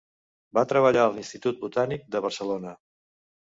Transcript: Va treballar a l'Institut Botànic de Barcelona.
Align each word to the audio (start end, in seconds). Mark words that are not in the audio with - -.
Va 0.57 0.63
treballar 0.71 1.03
a 1.03 1.11
l'Institut 1.17 1.61
Botànic 1.67 2.09
de 2.17 2.25
Barcelona. 2.29 2.75